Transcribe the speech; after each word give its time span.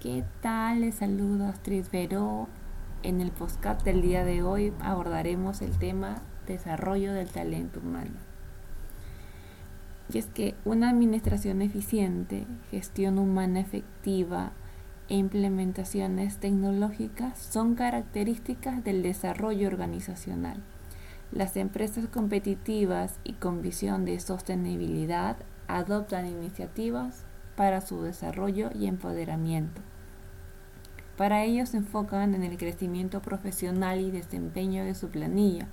¿Qué 0.00 0.22
tal? 0.42 0.82
Les 0.82 0.94
saludo 0.94 1.46
Astrid 1.46 1.84
Veró. 1.90 2.46
En 3.02 3.20
el 3.20 3.32
podcast 3.32 3.84
del 3.84 4.00
día 4.00 4.24
de 4.24 4.44
hoy 4.44 4.72
abordaremos 4.80 5.60
el 5.60 5.76
tema 5.76 6.22
desarrollo 6.46 7.12
del 7.14 7.28
talento 7.28 7.80
humano. 7.80 8.14
Y 10.12 10.18
es 10.18 10.26
que 10.26 10.54
una 10.64 10.90
administración 10.90 11.62
eficiente, 11.62 12.46
gestión 12.70 13.18
humana 13.18 13.58
efectiva 13.58 14.52
e 15.08 15.16
implementaciones 15.16 16.38
tecnológicas 16.38 17.36
son 17.36 17.74
características 17.74 18.84
del 18.84 19.02
desarrollo 19.02 19.66
organizacional. 19.66 20.62
Las 21.32 21.56
empresas 21.56 22.06
competitivas 22.06 23.18
y 23.24 23.32
con 23.32 23.62
visión 23.62 24.04
de 24.04 24.20
sostenibilidad 24.20 25.38
adoptan 25.66 26.26
iniciativas 26.26 27.24
para 27.58 27.80
su 27.80 28.02
desarrollo 28.02 28.70
y 28.72 28.86
empoderamiento. 28.86 29.82
Para 31.16 31.42
ello 31.42 31.66
se 31.66 31.78
enfocan 31.78 32.36
en 32.36 32.44
el 32.44 32.56
crecimiento 32.56 33.20
profesional 33.20 33.98
y 33.98 34.12
desempeño 34.12 34.84
de 34.84 34.94
su 34.94 35.08
planilla, 35.08 35.66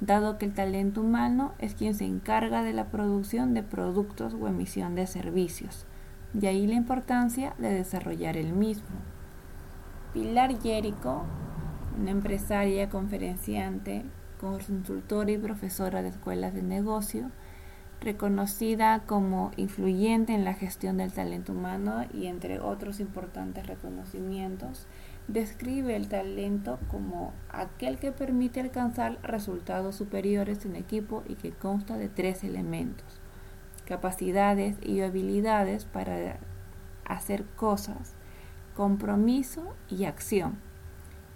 dado 0.00 0.38
que 0.38 0.46
el 0.46 0.54
talento 0.54 1.00
humano 1.00 1.52
es 1.58 1.74
quien 1.74 1.94
se 1.94 2.04
encarga 2.04 2.62
de 2.62 2.74
la 2.74 2.92
producción 2.92 3.54
de 3.54 3.64
productos 3.64 4.34
o 4.34 4.46
emisión 4.46 4.94
de 4.94 5.08
servicios. 5.08 5.84
De 6.32 6.46
ahí 6.46 6.68
la 6.68 6.74
importancia 6.74 7.54
de 7.58 7.70
desarrollar 7.70 8.36
el 8.36 8.52
mismo. 8.52 8.94
Pilar 10.14 10.62
Jerico, 10.62 11.24
una 12.00 12.12
empresaria, 12.12 12.88
conferenciante, 12.88 14.04
consultora 14.40 15.32
y 15.32 15.38
profesora 15.38 16.02
de 16.02 16.10
escuelas 16.10 16.54
de 16.54 16.62
negocio, 16.62 17.32
reconocida 18.00 19.02
como 19.06 19.50
influyente 19.56 20.32
en 20.32 20.44
la 20.44 20.54
gestión 20.54 20.96
del 20.96 21.12
talento 21.12 21.52
humano 21.52 22.04
y 22.14 22.26
entre 22.26 22.58
otros 22.60 22.98
importantes 22.98 23.66
reconocimientos, 23.66 24.86
describe 25.28 25.94
el 25.96 26.08
talento 26.08 26.78
como 26.90 27.32
aquel 27.50 27.98
que 27.98 28.10
permite 28.10 28.60
alcanzar 28.60 29.18
resultados 29.22 29.96
superiores 29.96 30.64
en 30.64 30.76
equipo 30.76 31.22
y 31.28 31.34
que 31.34 31.52
consta 31.52 31.98
de 31.98 32.08
tres 32.08 32.42
elementos, 32.42 33.20
capacidades 33.84 34.76
y 34.82 35.02
habilidades 35.02 35.84
para 35.84 36.38
hacer 37.04 37.44
cosas, 37.56 38.14
compromiso 38.74 39.74
y 39.88 40.04
acción. 40.04 40.69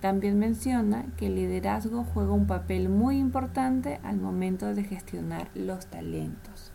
También 0.05 0.39
menciona 0.39 1.07
que 1.17 1.29
el 1.29 1.37
liderazgo 1.37 2.05
juega 2.05 2.33
un 2.33 2.47
papel 2.47 2.91
muy 2.91 3.17
importante 3.17 4.01
al 4.03 4.19
momento 4.19 4.75
de 4.75 4.85
gestionar 4.85 5.49
los 5.55 5.87
talentos. 5.87 6.73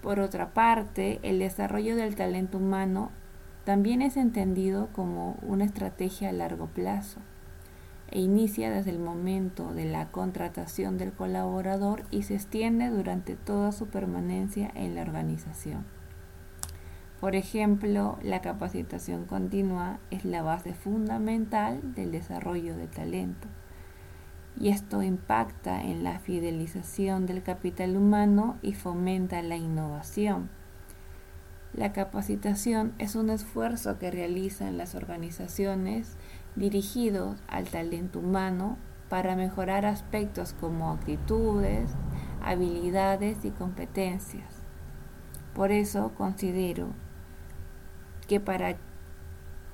Por 0.00 0.20
otra 0.20 0.54
parte, 0.54 1.18
el 1.24 1.40
desarrollo 1.40 1.96
del 1.96 2.14
talento 2.14 2.58
humano 2.58 3.10
también 3.64 4.00
es 4.00 4.16
entendido 4.16 4.90
como 4.92 5.38
una 5.42 5.64
estrategia 5.64 6.28
a 6.28 6.32
largo 6.32 6.68
plazo 6.68 7.18
e 8.12 8.20
inicia 8.20 8.70
desde 8.70 8.92
el 8.92 9.00
momento 9.00 9.74
de 9.74 9.86
la 9.86 10.12
contratación 10.12 10.98
del 10.98 11.10
colaborador 11.10 12.04
y 12.12 12.22
se 12.22 12.36
extiende 12.36 12.90
durante 12.90 13.34
toda 13.34 13.72
su 13.72 13.88
permanencia 13.88 14.70
en 14.76 14.94
la 14.94 15.02
organización. 15.02 15.84
Por 17.24 17.36
ejemplo, 17.36 18.18
la 18.22 18.42
capacitación 18.42 19.24
continua 19.24 19.98
es 20.10 20.26
la 20.26 20.42
base 20.42 20.74
fundamental 20.74 21.94
del 21.94 22.12
desarrollo 22.12 22.76
de 22.76 22.86
talento 22.86 23.48
y 24.60 24.68
esto 24.68 25.02
impacta 25.02 25.80
en 25.80 26.04
la 26.04 26.18
fidelización 26.18 27.24
del 27.24 27.42
capital 27.42 27.96
humano 27.96 28.58
y 28.60 28.74
fomenta 28.74 29.40
la 29.40 29.56
innovación. 29.56 30.50
La 31.72 31.94
capacitación 31.94 32.92
es 32.98 33.14
un 33.14 33.30
esfuerzo 33.30 33.98
que 33.98 34.10
realizan 34.10 34.76
las 34.76 34.94
organizaciones 34.94 36.18
dirigidos 36.56 37.40
al 37.48 37.64
talento 37.68 38.18
humano 38.18 38.76
para 39.08 39.34
mejorar 39.34 39.86
aspectos 39.86 40.52
como 40.52 40.92
actitudes, 40.92 41.90
habilidades 42.42 43.46
y 43.46 43.50
competencias. 43.50 44.60
Por 45.54 45.72
eso 45.72 46.12
considero 46.18 46.88
que 48.26 48.40
para 48.40 48.76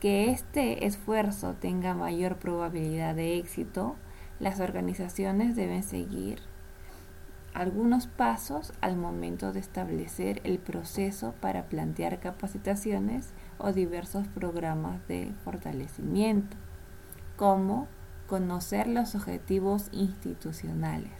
que 0.00 0.30
este 0.30 0.86
esfuerzo 0.86 1.54
tenga 1.54 1.94
mayor 1.94 2.36
probabilidad 2.36 3.14
de 3.14 3.38
éxito, 3.38 3.96
las 4.38 4.60
organizaciones 4.60 5.54
deben 5.56 5.82
seguir 5.82 6.40
algunos 7.52 8.06
pasos 8.06 8.72
al 8.80 8.96
momento 8.96 9.52
de 9.52 9.60
establecer 9.60 10.40
el 10.44 10.58
proceso 10.58 11.34
para 11.40 11.64
plantear 11.66 12.20
capacitaciones 12.20 13.30
o 13.58 13.72
diversos 13.72 14.26
programas 14.28 15.06
de 15.08 15.32
fortalecimiento, 15.44 16.56
como 17.36 17.88
conocer 18.26 18.86
los 18.86 19.14
objetivos 19.14 19.88
institucionales. 19.92 21.12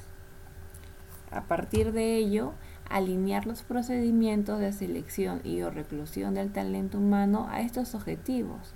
A 1.30 1.42
partir 1.42 1.92
de 1.92 2.16
ello, 2.16 2.54
alinear 2.90 3.46
los 3.46 3.62
procedimientos 3.62 4.58
de 4.58 4.72
selección 4.72 5.40
y 5.44 5.62
o 5.62 5.70
reclusión 5.70 6.34
del 6.34 6.52
talento 6.52 6.98
humano 6.98 7.46
a 7.48 7.60
estos 7.60 7.94
objetivos 7.94 8.74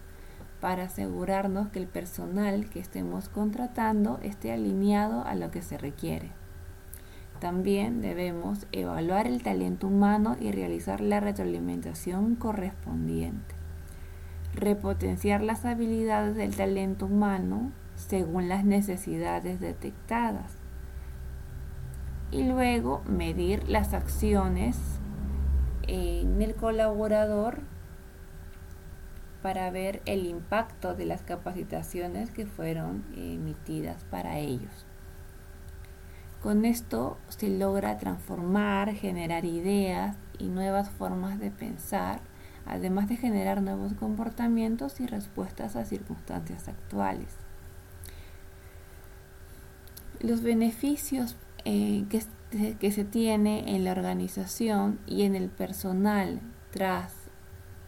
para 0.60 0.84
asegurarnos 0.84 1.69
que 1.69 1.80
el 1.80 1.88
personal 1.88 2.70
que 2.70 2.78
estemos 2.78 3.28
contratando 3.28 4.19
esté 4.22 4.52
alineado 4.52 5.25
a 5.26 5.34
lo 5.34 5.50
que 5.50 5.60
se 5.60 5.76
requiere. 5.76 6.30
También 7.41 8.00
debemos 8.00 8.66
evaluar 8.72 9.26
el 9.26 9.42
talento 9.42 9.88
humano 9.88 10.36
y 10.41 10.52
realizar 10.52 11.00
la 11.00 11.20
retroalimentación 11.20 12.36
correspondiente. 12.36 13.54
Repotenciar 14.54 15.42
las 15.42 15.64
habilidades 15.64 16.36
del 16.36 16.54
talento 16.54 17.06
humano 17.06 17.72
según 17.96 18.48
las 18.48 18.64
necesidades 18.64 19.60
detectadas 19.60 20.63
y 22.34 22.42
luego 22.42 23.00
medir 23.06 23.68
las 23.68 23.94
acciones 23.94 24.76
en 25.86 26.42
el 26.42 26.56
colaborador 26.56 27.60
para 29.40 29.70
ver 29.70 30.02
el 30.04 30.26
impacto 30.26 30.96
de 30.96 31.06
las 31.06 31.22
capacitaciones 31.22 32.32
que 32.32 32.46
fueron 32.46 33.04
emitidas 33.16 34.02
para 34.10 34.38
ellos. 34.38 34.84
Con 36.42 36.64
esto 36.64 37.18
se 37.28 37.48
logra 37.50 37.98
transformar, 37.98 38.92
generar 38.94 39.44
ideas 39.44 40.16
y 40.36 40.48
nuevas 40.48 40.90
formas 40.90 41.38
de 41.38 41.52
pensar, 41.52 42.20
además 42.66 43.08
de 43.08 43.16
generar 43.16 43.62
nuevos 43.62 43.94
comportamientos 43.94 44.98
y 44.98 45.06
respuestas 45.06 45.76
a 45.76 45.84
circunstancias 45.84 46.66
actuales. 46.66 47.36
Los 50.18 50.42
beneficios 50.42 51.36
eh, 51.64 52.04
que, 52.08 52.22
que 52.76 52.92
se 52.92 53.04
tiene 53.04 53.75
en 53.75 53.84
la 53.84 53.92
organización 53.92 54.98
y 55.06 55.22
en 55.22 55.34
el 55.34 55.48
personal 55.48 56.41
tras 56.70 57.14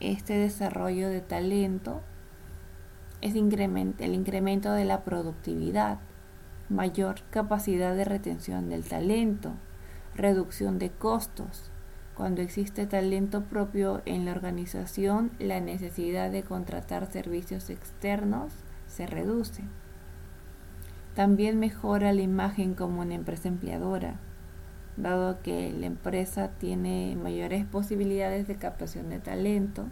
este 0.01 0.35
desarrollo 0.35 1.09
de 1.09 1.21
talento 1.21 2.03
es 3.21 3.35
el 3.35 4.15
incremento 4.15 4.73
de 4.73 4.85
la 4.85 5.03
productividad, 5.05 5.99
mayor 6.69 7.23
capacidad 7.31 7.95
de 7.95 8.05
retención 8.05 8.69
del 8.69 8.85
talento, 8.85 9.53
reducción 10.15 10.79
de 10.79 10.91
costos. 10.91 11.71
Cuando 12.15 12.41
existe 12.41 12.87
talento 12.87 13.45
propio 13.45 14.03
en 14.07 14.25
la 14.25 14.33
organización, 14.33 15.33
la 15.39 15.61
necesidad 15.61 16.31
de 16.31 16.43
contratar 16.43 17.11
servicios 17.11 17.69
externos 17.71 18.53
se 18.87 19.07
reduce. 19.07 19.65
También 21.17 21.59
mejora 21.59 22.13
la 22.13 22.21
imagen 22.21 22.75
como 22.75 23.01
una 23.01 23.15
empresa 23.15 23.49
empleadora, 23.49 24.21
dado 24.99 25.41
que 25.41 25.73
la 25.73 25.87
empresa 25.87 26.51
tiene 26.59 27.17
mayores 27.17 27.65
posibilidades 27.65 28.47
de 28.47 28.57
captación 28.57 29.09
de 29.09 29.19
talento 29.19 29.87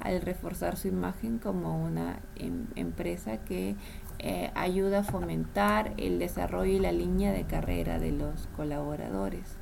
al 0.00 0.22
reforzar 0.22 0.78
su 0.78 0.88
imagen 0.88 1.36
como 1.36 1.84
una 1.84 2.20
em, 2.36 2.68
empresa 2.74 3.36
que 3.44 3.76
eh, 4.18 4.50
ayuda 4.54 5.00
a 5.00 5.04
fomentar 5.04 5.92
el 5.98 6.18
desarrollo 6.18 6.72
y 6.72 6.78
la 6.78 6.90
línea 6.90 7.32
de 7.32 7.44
carrera 7.44 7.98
de 7.98 8.12
los 8.12 8.46
colaboradores. 8.56 9.58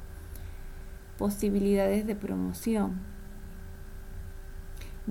Posibilidades 1.18 2.06
de 2.06 2.14
promoción 2.14 3.00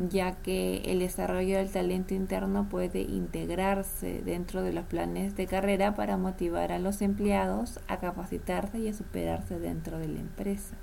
ya 0.07 0.31
que 0.31 0.77
el 0.85 0.99
desarrollo 0.99 1.57
del 1.57 1.71
talento 1.71 2.13
interno 2.13 2.69
puede 2.69 3.01
integrarse 3.01 4.21
dentro 4.23 4.61
de 4.61 4.71
los 4.71 4.85
planes 4.85 5.35
de 5.35 5.45
carrera 5.45 5.93
para 5.93 6.15
motivar 6.15 6.71
a 6.71 6.79
los 6.79 7.01
empleados 7.01 7.79
a 7.87 7.97
capacitarse 7.97 8.79
y 8.79 8.87
a 8.87 8.93
superarse 8.93 9.59
dentro 9.59 9.99
de 9.99 10.07
la 10.07 10.19
empresa. 10.19 10.77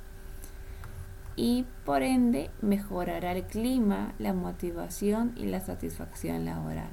Y 1.34 1.64
por 1.84 2.02
ende 2.02 2.50
mejorará 2.60 3.32
el 3.32 3.44
clima, 3.44 4.12
la 4.18 4.34
motivación 4.34 5.32
y 5.36 5.46
la 5.46 5.60
satisfacción 5.60 6.44
laboral. 6.44 6.90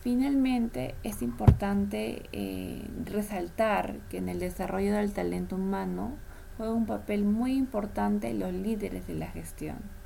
Finalmente, 0.00 0.94
es 1.02 1.22
importante 1.22 2.22
eh, 2.32 2.88
resaltar 3.04 3.98
que 4.08 4.18
en 4.18 4.28
el 4.28 4.38
desarrollo 4.38 4.94
del 4.94 5.12
talento 5.12 5.56
humano 5.56 6.12
juega 6.56 6.72
un 6.72 6.86
papel 6.86 7.24
muy 7.24 7.54
importante 7.54 8.32
los 8.34 8.52
líderes 8.52 9.06
de 9.08 9.14
la 9.14 9.26
gestión 9.26 9.98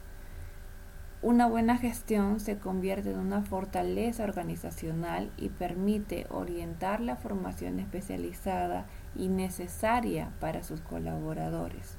Una 1.23 1.47
buena 1.47 1.77
gestión 1.77 2.41
se 2.41 2.59
convierte 2.59 3.13
en 3.13 3.19
una 3.21 3.43
fortaleza 3.43 4.25
organizacional 4.25 5.31
y 5.37 5.51
permite 5.51 6.27
orientar 6.31 7.01
la 7.01 7.15
formación 7.15 7.79
especializada 7.79 8.87
y 9.15 9.29
necesaria 9.29 10.33
para 10.41 10.65
sus 10.65 10.81
colaboradores. 10.81 11.97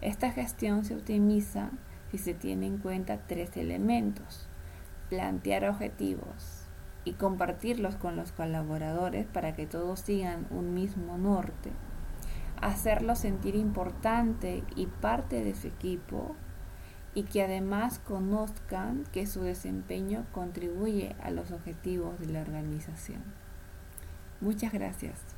Esta 0.00 0.30
gestión 0.30 0.86
se 0.86 0.94
optimiza 0.94 1.68
si 2.10 2.16
se 2.16 2.32
tiene 2.32 2.66
en 2.66 2.78
cuenta 2.78 3.26
tres 3.26 3.54
elementos. 3.58 4.48
Plantear 5.10 5.68
objetivos 5.68 6.64
y 7.04 7.12
compartirlos 7.12 7.96
con 7.96 8.16
los 8.16 8.32
colaboradores 8.32 9.26
para 9.26 9.54
que 9.54 9.66
todos 9.66 10.00
sigan 10.00 10.46
un 10.48 10.72
mismo 10.72 11.18
norte. 11.18 11.72
Hacerlos 12.62 13.18
sentir 13.18 13.54
importante 13.54 14.64
y 14.76 14.86
parte 14.86 15.44
de 15.44 15.54
su 15.54 15.66
equipo 15.66 16.36
y 17.16 17.22
que 17.22 17.42
además 17.42 17.98
conozcan 17.98 19.04
que 19.10 19.26
su 19.26 19.40
desempeño 19.40 20.26
contribuye 20.32 21.16
a 21.22 21.30
los 21.30 21.50
objetivos 21.50 22.20
de 22.20 22.26
la 22.26 22.42
organización. 22.42 23.22
Muchas 24.42 24.70
gracias. 24.70 25.35